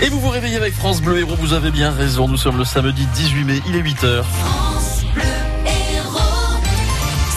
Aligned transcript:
Et 0.00 0.08
vous 0.08 0.20
vous 0.20 0.28
réveillez 0.28 0.56
avec 0.56 0.74
France 0.74 1.02
Bleu 1.02 1.18
Héros, 1.18 1.34
vous 1.36 1.52
avez 1.52 1.70
bien 1.70 1.90
raison. 1.90 2.28
Nous 2.28 2.36
sommes 2.36 2.58
le 2.58 2.64
samedi 2.64 3.04
18 3.14 3.44
mai, 3.44 3.60
il 3.68 3.76
est 3.76 3.82
8h. 3.82 4.22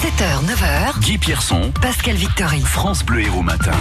7h, 0.02 0.46
9h. 0.46 1.00
Guy 1.00 1.18
Pierson, 1.18 1.72
Pascal 1.82 2.16
Victory. 2.16 2.62
France 2.62 3.04
Bleu 3.04 3.22
Héros 3.22 3.42
Matin. 3.42 3.72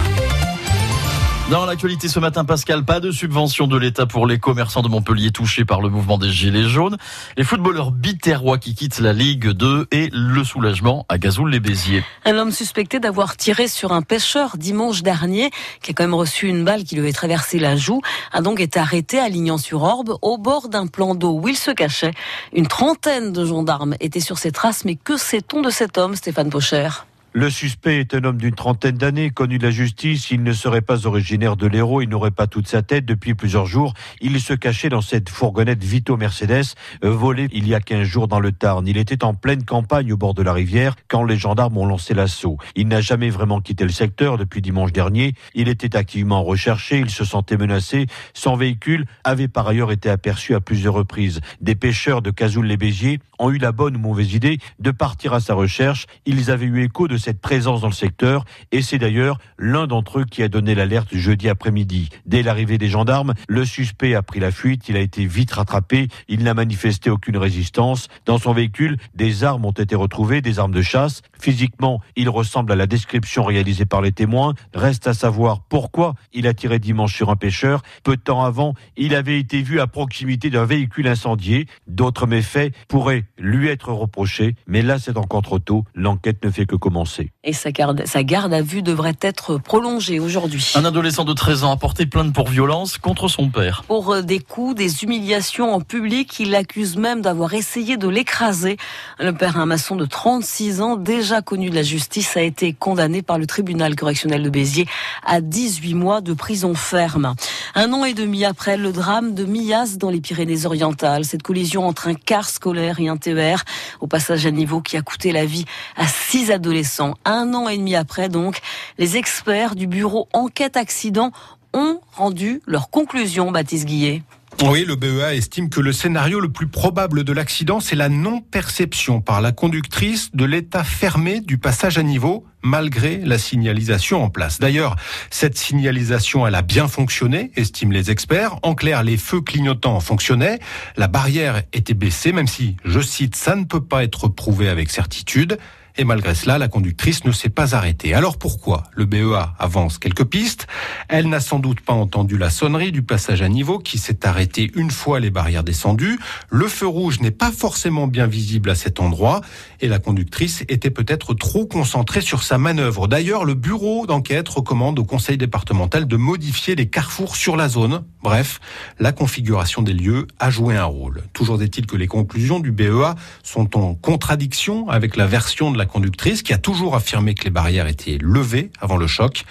Dans 1.51 1.65
l'actualité 1.65 2.07
ce 2.07 2.21
matin, 2.21 2.45
Pascal, 2.45 2.85
pas 2.85 3.01
de 3.01 3.11
subvention 3.11 3.67
de 3.67 3.75
l'État 3.75 4.05
pour 4.05 4.25
les 4.25 4.39
commerçants 4.39 4.81
de 4.83 4.87
Montpellier 4.87 5.31
touchés 5.31 5.65
par 5.65 5.81
le 5.81 5.89
mouvement 5.89 6.17
des 6.17 6.29
Gilets 6.29 6.69
jaunes. 6.69 6.95
Les 7.35 7.43
footballeurs 7.43 7.91
biterrois 7.91 8.57
qui 8.57 8.73
quittent 8.73 9.01
la 9.01 9.11
Ligue 9.11 9.49
2 9.49 9.87
et 9.91 10.09
le 10.13 10.45
soulagement 10.45 11.05
à 11.09 11.17
Gazoul-les-Béziers. 11.17 12.05
Un 12.23 12.37
homme 12.37 12.51
suspecté 12.51 13.01
d'avoir 13.01 13.35
tiré 13.35 13.67
sur 13.67 13.91
un 13.91 14.01
pêcheur 14.01 14.55
dimanche 14.55 15.03
dernier, 15.03 15.51
qui 15.81 15.91
a 15.91 15.93
quand 15.93 16.05
même 16.05 16.13
reçu 16.13 16.47
une 16.47 16.63
balle 16.63 16.85
qui 16.85 16.95
lui 16.95 17.01
avait 17.01 17.11
traversé 17.11 17.59
la 17.59 17.75
joue, 17.75 17.99
a 18.31 18.41
donc 18.41 18.61
été 18.61 18.79
arrêté 18.79 19.19
à 19.19 19.27
Lignan-sur-Orbe, 19.27 20.19
au 20.21 20.37
bord 20.37 20.69
d'un 20.69 20.87
plan 20.87 21.15
d'eau 21.15 21.37
où 21.37 21.49
il 21.49 21.57
se 21.57 21.71
cachait. 21.71 22.13
Une 22.53 22.67
trentaine 22.67 23.33
de 23.33 23.43
gendarmes 23.43 23.95
étaient 23.99 24.21
sur 24.21 24.37
ses 24.37 24.53
traces, 24.53 24.85
mais 24.85 24.95
que 24.95 25.17
sait-on 25.17 25.61
de 25.61 25.69
cet 25.69 25.97
homme, 25.97 26.15
Stéphane 26.15 26.49
Pocher? 26.49 26.87
Le 27.33 27.49
suspect 27.49 28.01
est 28.01 28.13
un 28.13 28.25
homme 28.25 28.37
d'une 28.37 28.55
trentaine 28.55 28.97
d'années, 28.97 29.29
connu 29.29 29.57
de 29.57 29.63
la 29.63 29.71
justice. 29.71 30.31
Il 30.31 30.43
ne 30.43 30.51
serait 30.51 30.81
pas 30.81 31.07
originaire 31.07 31.55
de 31.55 31.65
l'Hérault, 31.65 32.01
il 32.01 32.09
n'aurait 32.09 32.29
pas 32.29 32.45
toute 32.45 32.67
sa 32.67 32.81
tête. 32.81 33.05
Depuis 33.05 33.35
plusieurs 33.35 33.65
jours, 33.65 33.93
il 34.19 34.41
se 34.41 34.53
cachait 34.53 34.89
dans 34.89 34.99
cette 34.99 35.29
fourgonnette 35.29 35.81
Vito 35.81 36.17
Mercedes, 36.17 36.75
euh, 37.05 37.09
volée 37.09 37.47
il 37.53 37.69
y 37.69 37.73
a 37.73 37.79
15 37.79 38.03
jours 38.03 38.27
dans 38.27 38.41
le 38.41 38.51
Tarn. 38.51 38.85
Il 38.85 38.97
était 38.97 39.23
en 39.23 39.33
pleine 39.33 39.63
campagne 39.63 40.11
au 40.11 40.17
bord 40.17 40.33
de 40.33 40.43
la 40.43 40.51
rivière 40.51 40.95
quand 41.07 41.23
les 41.23 41.37
gendarmes 41.37 41.77
ont 41.77 41.85
lancé 41.85 42.13
l'assaut. 42.13 42.57
Il 42.75 42.89
n'a 42.89 42.99
jamais 42.99 43.29
vraiment 43.29 43.61
quitté 43.61 43.85
le 43.85 43.91
secteur 43.91 44.37
depuis 44.37 44.61
dimanche 44.61 44.91
dernier. 44.91 45.33
Il 45.55 45.69
était 45.69 45.95
activement 45.95 46.43
recherché, 46.43 46.99
il 46.99 47.09
se 47.09 47.23
sentait 47.23 47.55
menacé. 47.55 48.07
Son 48.33 48.57
véhicule 48.57 49.05
avait 49.23 49.47
par 49.47 49.69
ailleurs 49.69 49.93
été 49.93 50.09
aperçu 50.09 50.53
à 50.53 50.59
plusieurs 50.59 50.95
reprises. 50.95 51.39
Des 51.61 51.75
pêcheurs 51.75 52.21
de 52.21 52.29
Cazoul-les-Béziers 52.29 53.19
ont 53.39 53.51
eu 53.51 53.57
la 53.57 53.71
bonne 53.71 53.95
ou 53.95 53.99
mauvaise 53.99 54.33
idée 54.33 54.57
de 54.79 54.91
partir 54.91 55.33
à 55.33 55.39
sa 55.39 55.53
recherche. 55.53 56.07
Ils 56.25 56.51
avaient 56.51 56.65
eu 56.65 56.83
écho 56.83 57.07
de 57.07 57.20
cette 57.21 57.39
présence 57.39 57.81
dans 57.81 57.87
le 57.87 57.93
secteur 57.93 58.43
et 58.71 58.81
c'est 58.81 58.97
d'ailleurs 58.97 59.37
l'un 59.57 59.87
d'entre 59.87 60.19
eux 60.19 60.25
qui 60.25 60.43
a 60.43 60.47
donné 60.47 60.75
l'alerte 60.75 61.15
jeudi 61.15 61.47
après-midi. 61.47 62.09
Dès 62.25 62.43
l'arrivée 62.43 62.77
des 62.77 62.89
gendarmes, 62.89 63.33
le 63.47 63.63
suspect 63.63 64.15
a 64.15 64.21
pris 64.21 64.39
la 64.39 64.51
fuite, 64.51 64.89
il 64.89 64.97
a 64.97 64.99
été 64.99 65.25
vite 65.25 65.51
rattrapé, 65.51 66.09
il 66.27 66.43
n'a 66.43 66.53
manifesté 66.53 67.09
aucune 67.09 67.37
résistance. 67.37 68.07
Dans 68.25 68.37
son 68.37 68.53
véhicule, 68.53 68.97
des 69.15 69.43
armes 69.43 69.65
ont 69.65 69.71
été 69.71 69.95
retrouvées, 69.95 70.41
des 70.41 70.59
armes 70.59 70.73
de 70.73 70.81
chasse. 70.81 71.21
Physiquement, 71.39 72.01
il 72.15 72.29
ressemble 72.29 72.71
à 72.71 72.75
la 72.75 72.87
description 72.87 73.43
réalisée 73.43 73.85
par 73.85 74.01
les 74.01 74.11
témoins. 74.11 74.53
Reste 74.73 75.07
à 75.07 75.13
savoir 75.13 75.61
pourquoi 75.61 76.15
il 76.33 76.47
a 76.47 76.53
tiré 76.53 76.79
dimanche 76.79 77.15
sur 77.15 77.29
un 77.29 77.35
pêcheur. 77.35 77.81
Peu 78.03 78.15
de 78.15 78.21
temps 78.21 78.43
avant, 78.43 78.73
il 78.97 79.15
avait 79.15 79.39
été 79.39 79.61
vu 79.61 79.79
à 79.79 79.87
proximité 79.87 80.49
d'un 80.49 80.65
véhicule 80.65 81.07
incendié. 81.07 81.67
D'autres 81.87 82.27
méfaits 82.27 82.73
pourraient 82.87 83.25
lui 83.37 83.67
être 83.67 83.91
reprochés, 83.91 84.55
mais 84.67 84.81
là 84.81 84.97
c'est 84.99 85.17
encore 85.17 85.43
trop 85.43 85.59
tôt. 85.59 85.85
L'enquête 85.93 86.43
ne 86.43 86.49
fait 86.49 86.65
que 86.65 86.75
commencer. 86.75 87.10
Et 87.43 87.53
sa 87.53 87.71
garde, 87.71 88.03
sa 88.05 88.23
garde 88.23 88.53
à 88.53 88.61
vue 88.61 88.81
devrait 88.81 89.17
être 89.21 89.57
prolongée 89.57 90.19
aujourd'hui. 90.19 90.71
Un 90.75 90.85
adolescent 90.85 91.25
de 91.25 91.33
13 91.33 91.63
ans 91.63 91.71
a 91.71 91.77
porté 91.77 92.05
plainte 92.05 92.33
pour 92.33 92.47
violence 92.47 92.97
contre 92.97 93.27
son 93.27 93.49
père. 93.49 93.83
Pour 93.87 94.13
euh, 94.13 94.21
des 94.21 94.39
coups, 94.39 94.75
des 94.75 95.03
humiliations 95.03 95.73
en 95.73 95.81
public, 95.81 96.39
il 96.39 96.51
l'accuse 96.51 96.97
même 96.97 97.21
d'avoir 97.21 97.53
essayé 97.53 97.97
de 97.97 98.07
l'écraser. 98.07 98.77
Le 99.19 99.33
père, 99.33 99.57
un 99.57 99.65
maçon 99.65 99.95
de 99.95 100.05
36 100.05 100.81
ans, 100.81 100.95
déjà 100.95 101.41
connu 101.41 101.69
de 101.69 101.75
la 101.75 101.83
justice, 101.83 102.37
a 102.37 102.41
été 102.41 102.73
condamné 102.73 103.21
par 103.21 103.37
le 103.37 103.47
tribunal 103.47 103.95
correctionnel 103.95 104.43
de 104.43 104.49
Béziers 104.49 104.87
à 105.25 105.41
18 105.41 105.93
mois 105.95 106.21
de 106.21 106.33
prison 106.33 106.73
ferme. 106.75 107.35
Un 107.73 107.93
an 107.93 108.03
et 108.03 108.13
demi 108.13 108.43
après 108.43 108.75
le 108.75 108.91
drame 108.91 109.33
de 109.33 109.45
Millas 109.45 109.95
dans 109.97 110.09
les 110.09 110.19
Pyrénées-Orientales, 110.19 111.23
cette 111.23 111.41
collision 111.41 111.87
entre 111.87 112.09
un 112.09 112.15
car 112.15 112.49
scolaire 112.49 112.99
et 112.99 113.07
un 113.07 113.15
TER 113.15 113.63
au 114.01 114.07
passage 114.07 114.45
à 114.45 114.51
niveau 114.51 114.81
qui 114.81 114.97
a 114.97 115.01
coûté 115.01 115.31
la 115.31 115.45
vie 115.45 115.63
à 115.95 116.05
six 116.05 116.51
adolescents. 116.51 117.15
Un 117.23 117.53
an 117.53 117.69
et 117.69 117.77
demi 117.77 117.95
après, 117.95 118.27
donc, 118.27 118.59
les 118.97 119.15
experts 119.15 119.75
du 119.75 119.87
bureau 119.87 120.27
enquête 120.33 120.75
accident 120.75 121.31
ont 121.73 122.01
rendu 122.11 122.61
leur 122.65 122.89
conclusion, 122.89 123.51
Baptiste 123.51 123.85
Guillet. 123.85 124.21
Oui, 124.63 124.85
le 124.85 124.95
BEA 124.95 125.33
estime 125.33 125.69
que 125.71 125.81
le 125.81 125.91
scénario 125.91 126.39
le 126.39 126.49
plus 126.49 126.67
probable 126.67 127.23
de 127.23 127.33
l'accident, 127.33 127.79
c'est 127.79 127.95
la 127.95 128.09
non-perception 128.09 129.19
par 129.19 129.41
la 129.41 129.51
conductrice 129.51 130.29
de 130.35 130.45
l'état 130.45 130.83
fermé 130.83 131.41
du 131.41 131.57
passage 131.57 131.97
à 131.97 132.03
niveau, 132.03 132.45
malgré 132.61 133.17
la 133.17 133.39
signalisation 133.39 134.23
en 134.23 134.29
place. 134.29 134.59
D'ailleurs, 134.59 134.97
cette 135.31 135.57
signalisation, 135.57 136.45
elle 136.45 136.53
a 136.53 136.61
bien 136.61 136.87
fonctionné, 136.87 137.51
estiment 137.55 137.91
les 137.91 138.11
experts. 138.11 138.57
En 138.61 138.75
clair, 138.75 139.03
les 139.03 139.17
feux 139.17 139.41
clignotants 139.41 139.99
fonctionnaient, 139.99 140.59
la 140.95 141.07
barrière 141.07 141.63
était 141.73 141.95
baissée, 141.95 142.31
même 142.31 142.47
si, 142.47 142.77
je 142.85 142.99
cite, 142.99 143.35
ça 143.35 143.55
ne 143.55 143.63
peut 143.63 143.83
pas 143.83 144.03
être 144.03 144.27
prouvé 144.27 144.69
avec 144.69 144.91
certitude. 144.91 145.57
Et 145.97 146.03
malgré 146.03 146.35
cela, 146.35 146.57
la 146.57 146.67
conductrice 146.67 147.25
ne 147.25 147.31
s'est 147.31 147.49
pas 147.49 147.75
arrêtée. 147.75 148.13
Alors 148.13 148.37
pourquoi 148.37 148.83
Le 148.93 149.05
BEA 149.05 149.53
avance 149.59 149.97
quelques 149.97 150.23
pistes? 150.23 150.67
Elle 151.09 151.27
n'a 151.27 151.39
sans 151.39 151.59
doute 151.59 151.81
pas 151.81 151.93
entendu 151.93 152.37
la 152.37 152.49
sonnerie 152.49 152.91
du 152.91 153.01
passage 153.01 153.41
à 153.41 153.49
niveau 153.49 153.79
qui 153.79 153.97
s'est 153.97 154.25
arrêté 154.25 154.71
une 154.75 154.91
fois 154.91 155.19
les 155.19 155.29
barrières 155.29 155.63
descendues. 155.63 156.17
Le 156.49 156.67
feu 156.67 156.87
rouge 156.87 157.19
n'est 157.19 157.31
pas 157.31 157.51
forcément 157.51 158.07
bien 158.07 158.27
visible 158.27 158.69
à 158.69 158.75
cet 158.75 158.99
endroit 158.99 159.41
et 159.81 159.87
la 159.87 159.99
conductrice 159.99 160.63
était 160.69 160.91
peut-être 160.91 161.33
trop 161.33 161.65
concentrée 161.65 162.21
sur 162.21 162.43
sa 162.43 162.57
manœuvre. 162.57 163.07
D'ailleurs, 163.07 163.43
le 163.43 163.53
bureau 163.53 164.05
d'enquête 164.05 164.47
recommande 164.47 164.99
au 164.99 165.03
conseil 165.03 165.37
départemental 165.37 166.07
de 166.07 166.15
modifier 166.15 166.75
les 166.75 166.87
carrefours 166.87 167.35
sur 167.35 167.57
la 167.57 167.67
zone. 167.67 168.03
Bref, 168.23 168.59
la 168.99 169.11
configuration 169.11 169.81
des 169.81 169.93
lieux 169.93 170.27
a 170.39 170.49
joué 170.49 170.77
un 170.77 170.85
rôle. 170.85 171.23
Toujours 171.33 171.61
est-il 171.61 171.85
que 171.85 171.97
les 171.97 172.07
conclusions 172.07 172.59
du 172.59 172.71
BEA 172.71 173.15
sont 173.43 173.77
en 173.77 173.95
contradiction 173.95 174.87
avec 174.89 175.15
la 175.15 175.25
version 175.25 175.71
de 175.71 175.80
la 175.81 175.87
conductrice 175.87 176.43
qui 176.43 176.53
a 176.53 176.59
toujours 176.59 176.95
affirmé 176.95 177.33
que 177.33 177.43
les 177.43 177.49
barrières 177.49 177.87
étaient 177.87 178.19
levées 178.21 178.69
avant 178.79 178.97
le 178.97 179.07
choc. 179.07 179.45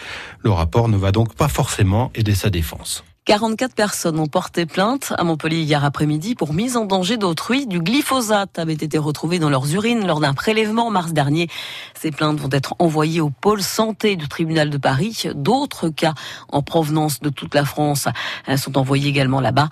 Le 0.44 0.50
rapport 0.50 0.88
ne 0.88 0.96
va 0.96 1.10
donc 1.10 1.34
pas 1.34 1.48
forcément 1.48 2.12
aider 2.14 2.36
sa 2.36 2.50
défense. 2.50 3.02
44 3.26 3.74
personnes 3.74 4.18
ont 4.18 4.26
porté 4.26 4.64
plainte 4.64 5.12
à 5.18 5.24
Montpellier 5.24 5.60
hier 5.60 5.84
après-midi 5.84 6.34
pour 6.34 6.54
mise 6.54 6.78
en 6.78 6.86
danger 6.86 7.18
d'autrui. 7.18 7.66
Du 7.66 7.78
glyphosate 7.78 8.58
avait 8.58 8.72
été 8.72 8.96
retrouvé 8.96 9.38
dans 9.38 9.50
leurs 9.50 9.72
urines 9.74 10.06
lors 10.06 10.20
d'un 10.20 10.32
prélèvement 10.32 10.86
en 10.86 10.90
mars 10.90 11.12
dernier. 11.12 11.48
Ces 11.94 12.12
plaintes 12.12 12.40
vont 12.40 12.48
être 12.50 12.74
envoyées 12.78 13.20
au 13.20 13.28
pôle 13.28 13.60
santé 13.60 14.16
du 14.16 14.26
tribunal 14.26 14.70
de 14.70 14.78
Paris. 14.78 15.24
D'autres 15.34 15.90
cas 15.90 16.14
en 16.48 16.62
provenance 16.62 17.20
de 17.20 17.28
toute 17.28 17.54
la 17.54 17.66
France 17.66 18.08
sont 18.56 18.78
envoyés 18.78 19.10
également 19.10 19.42
là-bas. 19.42 19.68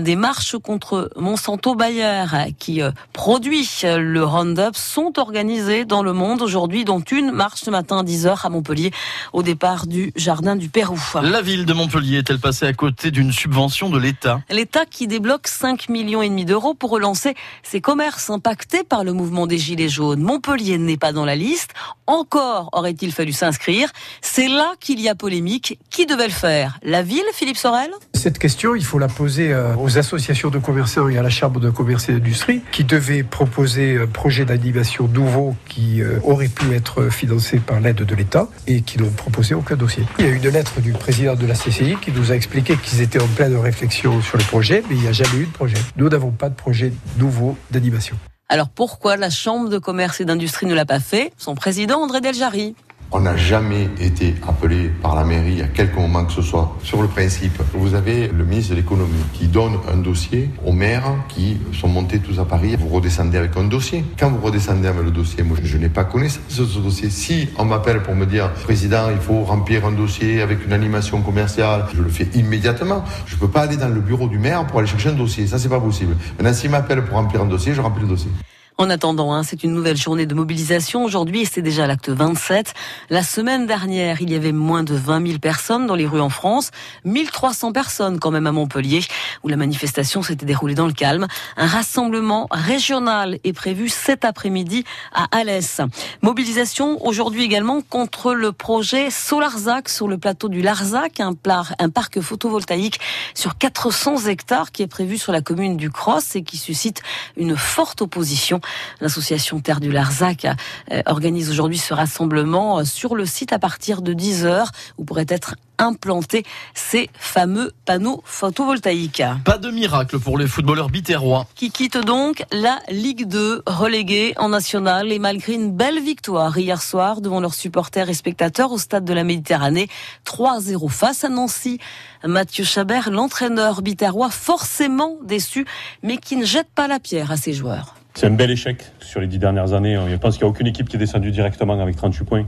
Des 0.00 0.16
marches 0.16 0.56
contre 0.56 1.10
Monsanto 1.16 1.74
Bayer 1.74 2.24
qui 2.58 2.82
euh, 2.82 2.92
produit 3.12 3.68
le 3.82 4.22
Roundup 4.22 4.76
sont 4.76 5.18
organisées 5.18 5.84
dans 5.84 6.04
le 6.04 6.12
monde 6.12 6.40
aujourd'hui, 6.40 6.84
dont 6.84 7.00
une 7.00 7.32
marche 7.32 7.62
ce 7.62 7.70
matin 7.70 7.98
à 7.98 8.02
10h 8.04 8.46
à 8.46 8.48
Montpellier 8.48 8.92
au 9.32 9.42
départ 9.42 9.88
du 9.88 10.12
jardin 10.14 10.54
du 10.54 10.68
Pérou. 10.68 11.00
La 11.20 11.42
ville 11.42 11.66
de 11.66 11.72
Montpellier 11.72 12.18
est-elle 12.18 12.38
passée 12.38 12.66
à 12.66 12.72
côté 12.72 12.91
d'une 13.04 13.32
subvention 13.32 13.90
de 13.90 13.98
l'État. 13.98 14.40
L'État 14.50 14.86
qui 14.86 15.06
débloque 15.06 15.48
5 15.48 15.88
millions 15.88 16.22
et 16.22 16.28
demi 16.28 16.44
d'euros 16.44 16.74
pour 16.74 16.90
relancer 16.90 17.34
ses 17.62 17.80
commerces 17.80 18.30
impactés 18.30 18.84
par 18.84 19.04
le 19.04 19.12
mouvement 19.12 19.46
des 19.46 19.58
Gilets 19.58 19.88
jaunes. 19.88 20.20
Montpellier 20.20 20.78
n'est 20.78 20.96
pas 20.96 21.12
dans 21.12 21.24
la 21.24 21.36
liste. 21.36 21.72
Encore 22.06 22.68
aurait-il 22.72 23.12
fallu 23.12 23.32
s'inscrire. 23.32 23.90
C'est 24.20 24.48
là 24.48 24.74
qu'il 24.80 25.00
y 25.00 25.08
a 25.08 25.14
polémique. 25.14 25.78
Qui 25.90 26.06
devait 26.06 26.26
le 26.26 26.32
faire? 26.32 26.78
La 26.82 27.02
ville, 27.02 27.22
Philippe 27.32 27.56
Sorel? 27.56 27.90
Cette 28.14 28.38
question, 28.38 28.74
il 28.74 28.84
faut 28.84 28.98
la 28.98 29.08
poser 29.08 29.52
euh, 29.52 29.74
aux 29.76 29.98
associations 29.98 30.50
de 30.50 30.58
commerçants 30.58 31.08
et 31.08 31.18
à 31.18 31.22
la 31.22 31.30
Chambre 31.30 31.60
de 31.60 31.70
commerce 31.70 32.08
et 32.08 32.12
d'industrie 32.12 32.62
qui 32.70 32.84
devaient 32.84 33.22
proposer 33.22 33.98
un 33.98 34.06
projet 34.06 34.44
d'animation 34.44 35.08
nouveau 35.08 35.56
qui 35.68 36.02
euh, 36.02 36.18
aurait 36.22 36.48
pu 36.48 36.72
être 36.74 37.08
financé 37.08 37.58
par 37.58 37.80
l'aide 37.80 37.96
de 37.96 38.14
l'État 38.14 38.48
et 38.66 38.82
qui 38.82 38.98
n'ont 38.98 39.10
proposé 39.10 39.54
aucun 39.54 39.76
dossier. 39.76 40.04
Il 40.18 40.26
y 40.26 40.28
a 40.28 40.32
une 40.32 40.48
lettre 40.48 40.80
du 40.80 40.92
président 40.92 41.34
de 41.34 41.46
la 41.46 41.54
CCI 41.54 41.96
qui 42.00 42.12
nous 42.12 42.32
a 42.32 42.34
expliqué 42.34 42.76
qu'ils 42.82 43.00
étaient 43.00 43.20
en 43.20 43.28
pleine 43.28 43.56
réflexion 43.56 44.20
sur 44.20 44.38
le 44.38 44.44
projet, 44.44 44.82
mais 44.88 44.96
il 44.96 45.00
n'y 45.02 45.08
a 45.08 45.12
jamais 45.12 45.38
eu 45.38 45.46
de 45.46 45.52
projet. 45.52 45.76
Nous 45.96 46.08
n'avons 46.08 46.30
pas 46.30 46.48
de 46.48 46.54
projet 46.54 46.92
nouveau 47.18 47.56
d'animation. 47.70 48.16
Alors 48.48 48.68
pourquoi 48.68 49.16
la 49.16 49.30
Chambre 49.30 49.70
de 49.70 49.78
commerce 49.78 50.20
et 50.20 50.26
d'industrie 50.26 50.66
ne 50.66 50.74
l'a 50.74 50.84
pas 50.84 51.00
fait? 51.00 51.32
Son 51.38 51.54
président 51.54 52.00
André 52.02 52.20
Deljari. 52.20 52.74
On 53.14 53.20
n'a 53.20 53.36
jamais 53.36 53.90
été 54.00 54.34
appelé 54.48 54.88
par 55.02 55.14
la 55.14 55.22
mairie 55.22 55.60
à 55.60 55.66
quelque 55.66 55.96
moment 55.96 56.24
que 56.24 56.32
ce 56.32 56.40
soit. 56.40 56.74
Sur 56.82 57.02
le 57.02 57.08
principe, 57.08 57.60
vous 57.74 57.94
avez 57.94 58.28
le 58.28 58.42
ministre 58.42 58.70
de 58.70 58.76
l'économie 58.76 59.22
qui 59.34 59.48
donne 59.48 59.74
un 59.92 59.98
dossier 59.98 60.48
aux 60.64 60.72
maires 60.72 61.12
qui 61.28 61.58
sont 61.78 61.88
montés 61.88 62.20
tous 62.20 62.40
à 62.40 62.46
Paris. 62.46 62.74
Vous 62.78 62.88
redescendez 62.88 63.36
avec 63.36 63.54
un 63.58 63.64
dossier. 63.64 64.02
Quand 64.18 64.30
vous 64.30 64.40
redescendez 64.40 64.88
avec 64.88 65.04
le 65.04 65.10
dossier, 65.10 65.42
moi 65.42 65.58
je 65.62 65.76
n'ai 65.76 65.90
pas 65.90 66.04
connaissance 66.04 66.56
de 66.58 66.64
ce 66.64 66.78
dossier. 66.78 67.10
Si 67.10 67.50
on 67.58 67.66
m'appelle 67.66 68.02
pour 68.02 68.14
me 68.14 68.24
dire, 68.24 68.50
président, 68.64 69.10
il 69.10 69.20
faut 69.20 69.42
remplir 69.42 69.84
un 69.84 69.92
dossier 69.92 70.40
avec 70.40 70.64
une 70.64 70.72
animation 70.72 71.20
commerciale, 71.20 71.84
je 71.94 72.00
le 72.00 72.08
fais 72.08 72.28
immédiatement. 72.34 73.04
Je 73.26 73.34
ne 73.34 73.40
peux 73.40 73.48
pas 73.48 73.60
aller 73.60 73.76
dans 73.76 73.90
le 73.90 74.00
bureau 74.00 74.26
du 74.26 74.38
maire 74.38 74.66
pour 74.66 74.78
aller 74.78 74.88
chercher 74.88 75.10
un 75.10 75.14
dossier. 75.14 75.46
Ça, 75.46 75.58
c'est 75.58 75.68
pas 75.68 75.80
possible. 75.80 76.16
Maintenant, 76.38 76.54
s'il 76.54 76.70
m'appelle 76.70 77.04
pour 77.04 77.18
remplir 77.18 77.42
un 77.42 77.46
dossier, 77.46 77.74
je 77.74 77.82
remplis 77.82 78.04
le 78.04 78.08
dossier. 78.08 78.30
En 78.78 78.90
attendant, 78.90 79.32
hein, 79.32 79.42
c'est 79.42 79.62
une 79.64 79.74
nouvelle 79.74 79.96
journée 79.96 80.26
de 80.26 80.34
mobilisation 80.34 81.04
aujourd'hui 81.04 81.46
c'est 81.46 81.60
déjà 81.60 81.86
l'acte 81.86 82.08
27. 82.08 82.72
La 83.10 83.22
semaine 83.22 83.66
dernière, 83.66 84.22
il 84.22 84.30
y 84.30 84.34
avait 84.34 84.52
moins 84.52 84.82
de 84.82 84.94
20 84.94 85.26
000 85.26 85.38
personnes 85.38 85.86
dans 85.86 85.94
les 85.94 86.06
rues 86.06 86.20
en 86.20 86.30
France, 86.30 86.70
1300 87.04 87.72
personnes 87.72 88.18
quand 88.18 88.30
même 88.30 88.46
à 88.46 88.52
Montpellier, 88.52 89.02
où 89.42 89.48
la 89.48 89.58
manifestation 89.58 90.22
s'était 90.22 90.46
déroulée 90.46 90.74
dans 90.74 90.86
le 90.86 90.94
calme. 90.94 91.26
Un 91.58 91.66
rassemblement 91.66 92.48
régional 92.50 93.38
est 93.44 93.52
prévu 93.52 93.90
cet 93.90 94.24
après-midi 94.24 94.84
à 95.12 95.26
Alès. 95.30 95.82
Mobilisation 96.22 97.04
aujourd'hui 97.04 97.44
également 97.44 97.82
contre 97.82 98.32
le 98.32 98.52
projet 98.52 99.10
Solarzac 99.10 99.90
sur 99.90 100.08
le 100.08 100.16
plateau 100.16 100.48
du 100.48 100.62
Larzac, 100.62 101.20
un, 101.20 101.34
un 101.78 101.90
parc 101.90 102.20
photovoltaïque 102.22 103.00
sur 103.34 103.58
400 103.58 104.28
hectares 104.28 104.72
qui 104.72 104.82
est 104.82 104.86
prévu 104.86 105.18
sur 105.18 105.32
la 105.32 105.42
commune 105.42 105.76
du 105.76 105.90
Cross 105.90 106.36
et 106.36 106.42
qui 106.42 106.56
suscite 106.56 107.02
une 107.36 107.56
forte 107.58 108.00
opposition. 108.00 108.61
L'association 109.00 109.60
Terre 109.60 109.80
du 109.80 109.90
Larzac 109.90 110.46
euh, 110.90 111.02
organise 111.06 111.50
aujourd'hui 111.50 111.78
ce 111.78 111.94
rassemblement 111.94 112.78
euh, 112.78 112.84
sur 112.84 113.14
le 113.14 113.26
site 113.26 113.52
à 113.52 113.58
partir 113.58 114.02
de 114.02 114.12
10 114.12 114.46
heures 114.46 114.70
où 114.98 115.04
pourraient 115.04 115.26
être 115.28 115.54
implanter 115.78 116.44
ces 116.74 117.10
fameux 117.14 117.72
panneaux 117.84 118.22
photovoltaïques. 118.24 119.22
Pas 119.44 119.58
de 119.58 119.70
miracle 119.70 120.18
pour 120.18 120.38
les 120.38 120.46
footballeurs 120.46 120.90
biterrois. 120.90 121.46
Qui 121.54 121.70
quittent 121.70 122.04
donc 122.04 122.44
la 122.52 122.78
Ligue 122.88 123.26
2, 123.26 123.62
relégués 123.66 124.34
en 124.36 124.50
national 124.50 125.10
et 125.10 125.18
malgré 125.18 125.54
une 125.54 125.72
belle 125.72 126.00
victoire 126.00 126.56
hier 126.56 126.80
soir 126.80 127.20
devant 127.20 127.40
leurs 127.40 127.54
supporters 127.54 128.08
et 128.08 128.14
spectateurs 128.14 128.72
au 128.72 128.78
stade 128.78 129.04
de 129.04 129.12
la 129.12 129.24
Méditerranée, 129.24 129.88
3-0 130.24 130.88
face 130.88 131.24
à 131.24 131.28
Nancy. 131.28 131.78
Mathieu 132.24 132.64
Chabert, 132.64 133.10
l'entraîneur 133.10 133.82
biterrois, 133.82 134.30
forcément 134.30 135.16
déçu, 135.24 135.66
mais 136.02 136.18
qui 136.18 136.36
ne 136.36 136.44
jette 136.44 136.68
pas 136.74 136.86
la 136.86 137.00
pierre 137.00 137.32
à 137.32 137.36
ses 137.36 137.52
joueurs. 137.52 137.94
C'est 138.14 138.26
un 138.26 138.30
bel 138.30 138.50
échec 138.50 138.84
sur 139.00 139.20
les 139.20 139.26
dix 139.26 139.38
dernières 139.38 139.72
années. 139.72 139.98
Je 140.08 140.16
pense 140.16 140.36
qu'il 140.36 140.44
n'y 140.44 140.48
a 140.48 140.50
aucune 140.50 140.66
équipe 140.66 140.88
qui 140.88 140.96
est 140.96 140.98
descendue 140.98 141.30
directement 141.30 141.80
avec 141.80 141.96
38 141.96 142.24
points. 142.24 142.46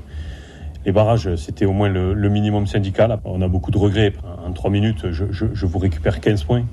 Les 0.84 0.92
barrages, 0.92 1.34
c'était 1.36 1.64
au 1.64 1.72
moins 1.72 1.88
le, 1.88 2.28
minimum 2.28 2.66
syndical. 2.66 3.18
On 3.24 3.40
a 3.40 3.48
beaucoup 3.48 3.70
de 3.70 3.78
regrets. 3.78 4.12
En 4.46 4.52
trois 4.52 4.70
minutes, 4.70 5.10
je, 5.10 5.66
vous 5.66 5.78
récupère 5.78 6.20
15 6.20 6.44
points 6.44 6.64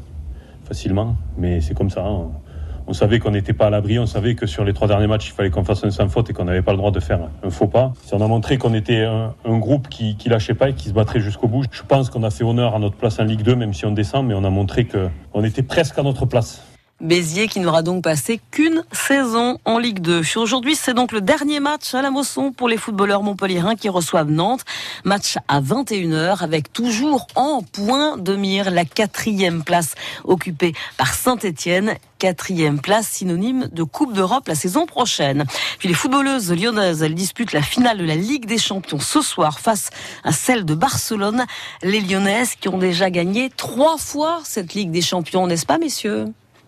facilement, 0.66 1.16
mais 1.38 1.62
c'est 1.62 1.74
comme 1.74 1.90
ça. 1.90 2.06
Hein. 2.06 2.32
On 2.88 2.94
savait 2.94 3.20
qu'on 3.20 3.32
n'était 3.32 3.54
pas 3.54 3.68
à 3.68 3.70
l'abri, 3.70 4.00
on 4.00 4.06
savait 4.06 4.36
que 4.36 4.46
sur 4.46 4.66
les 4.66 4.74
trois 4.74 4.88
derniers 4.88 5.08
matchs, 5.08 5.30
il 5.30 5.34
fallait 5.34 5.50
qu'on 5.50 5.64
fasse 5.64 5.84
un 5.86 5.92
sans 5.92 6.10
faute 6.10 6.30
et 6.30 6.34
qu'on 6.34 6.46
n'avait 6.46 6.62
pas 6.62 6.72
le 6.72 6.78
droit 6.78 6.92
de 6.92 7.00
faire 7.00 7.30
un 7.44 7.50
faux 7.50 7.68
pas. 7.68 7.94
On 8.12 8.20
a 8.20 8.28
montré 8.28 8.58
qu'on 8.58 8.74
était 8.74 9.04
un, 9.04 9.58
groupe 9.60 9.88
qui, 9.88 10.18
qui 10.18 10.28
lâchait 10.28 10.56
pas 10.56 10.70
et 10.70 10.74
qui 10.74 10.90
se 10.90 10.94
battrait 10.94 11.22
jusqu'au 11.22 11.48
bout. 11.48 11.64
Je 11.72 11.84
pense 11.84 12.10
qu'on 12.10 12.24
a 12.24 12.30
fait 12.30 12.44
honneur 12.44 12.76
à 12.76 12.80
notre 12.80 12.98
place 12.98 13.20
en 13.20 13.24
Ligue 13.24 13.44
2, 13.44 13.56
même 13.56 13.74
si 13.74 13.86
on 13.86 13.92
descend, 13.92 14.28
mais 14.28 14.34
on 14.34 14.44
a 14.44 14.50
montré 14.50 14.86
qu'on 14.86 15.44
était 15.44 15.64
presque 15.64 15.98
à 15.98 16.04
notre 16.04 16.26
place. 16.26 16.70
Béziers 17.01 17.48
qui 17.48 17.59
n'aura 17.59 17.81
donc 17.81 18.03
passé 18.03 18.39
qu'une 18.51 18.83
saison 18.92 19.57
en 19.65 19.80
Ligue 19.80 20.01
2. 20.01 20.21
Aujourd'hui, 20.36 20.75
c'est 20.75 20.94
donc 20.94 21.12
le 21.12 21.19
dernier 21.19 21.59
match 21.59 21.95
à 21.95 22.03
la 22.03 22.12
Mosson 22.12 22.51
pour 22.51 22.69
les 22.69 22.77
footballeurs 22.77 23.24
montpelliérains 23.24 23.75
qui 23.75 23.89
reçoivent 23.89 24.30
Nantes. 24.30 24.62
Match 25.03 25.38
à 25.48 25.62
21h 25.62 26.44
avec 26.44 26.71
toujours 26.71 27.25
en 27.33 27.63
point 27.63 28.18
de 28.18 28.36
mire 28.36 28.69
la 28.69 28.86
quatrième 28.86 29.63
place 29.63 29.95
occupée 30.25 30.74
par 30.98 31.15
Saint-Etienne. 31.15 31.95
Quatrième 32.19 32.80
place 32.80 33.07
synonyme 33.07 33.68
de 33.71 33.81
Coupe 33.81 34.13
d'Europe 34.13 34.47
la 34.47 34.54
saison 34.54 34.86
prochaine. 34.86 35.45
Puis 35.80 35.88
les 35.88 35.95
footballeuses 35.95 36.51
lyonnaises, 36.51 37.01
elles 37.01 37.15
disputent 37.15 37.54
la 37.54 37.63
finale 37.63 37.97
de 37.97 38.06
la 38.06 38.15
Ligue 38.15 38.45
des 38.45 38.59
Champions 38.59 39.00
ce 39.00 39.21
soir 39.21 39.59
face 39.59 39.89
à 40.24 40.31
celle 40.31 40.65
de 40.65 40.75
Barcelone. 40.75 41.45
Les 41.81 42.00
lyonnaises 42.00 42.54
qui 42.54 42.69
ont 42.69 42.77
déjà 42.77 43.09
gagné 43.09 43.50
trois 43.50 43.97
fois 43.97 44.42
cette 44.44 44.75
Ligue 44.75 44.92
des 44.92 45.01
Champions, 45.01 45.47
n'est-ce 45.47 45.65
pas 45.65 45.80
messieurs? 45.80 46.27